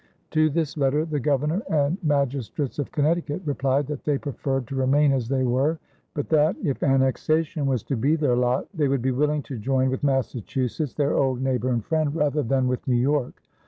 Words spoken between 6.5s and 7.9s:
if annexation was